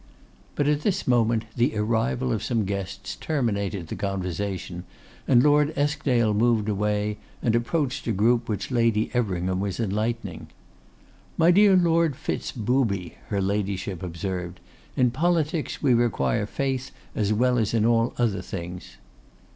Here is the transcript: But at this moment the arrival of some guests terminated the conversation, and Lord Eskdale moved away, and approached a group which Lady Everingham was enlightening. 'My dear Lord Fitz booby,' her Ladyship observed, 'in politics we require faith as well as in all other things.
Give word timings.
But 0.55 0.67
at 0.67 0.81
this 0.81 1.07
moment 1.07 1.45
the 1.55 1.77
arrival 1.77 2.33
of 2.33 2.41
some 2.41 2.65
guests 2.65 3.15
terminated 3.17 3.85
the 3.87 3.95
conversation, 3.95 4.83
and 5.27 5.43
Lord 5.43 5.71
Eskdale 5.75 6.33
moved 6.33 6.67
away, 6.67 7.19
and 7.43 7.53
approached 7.55 8.07
a 8.07 8.11
group 8.11 8.49
which 8.49 8.71
Lady 8.71 9.11
Everingham 9.13 9.59
was 9.59 9.79
enlightening. 9.79 10.47
'My 11.37 11.51
dear 11.51 11.75
Lord 11.75 12.15
Fitz 12.15 12.51
booby,' 12.51 13.13
her 13.27 13.39
Ladyship 13.43 14.01
observed, 14.01 14.59
'in 14.97 15.11
politics 15.11 15.83
we 15.83 15.93
require 15.93 16.47
faith 16.47 16.89
as 17.15 17.31
well 17.31 17.59
as 17.59 17.71
in 17.71 17.85
all 17.85 18.15
other 18.17 18.41
things. 18.41 18.97